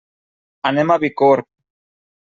[0.69, 1.51] Anem a Bicorb.